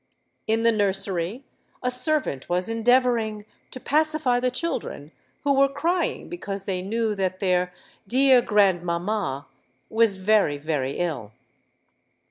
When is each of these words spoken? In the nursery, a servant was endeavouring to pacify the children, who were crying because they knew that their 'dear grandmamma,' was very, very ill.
In 0.47 0.63
the 0.63 0.71
nursery, 0.71 1.43
a 1.83 1.91
servant 1.91 2.49
was 2.49 2.69
endeavouring 2.69 3.45
to 3.69 3.79
pacify 3.79 4.39
the 4.39 4.49
children, 4.49 5.11
who 5.43 5.53
were 5.53 5.67
crying 5.69 6.27
because 6.27 6.63
they 6.63 6.81
knew 6.81 7.13
that 7.13 7.39
their 7.39 7.71
'dear 8.07 8.41
grandmamma,' 8.41 9.45
was 9.91 10.17
very, 10.17 10.57
very 10.57 10.97
ill. 10.97 11.33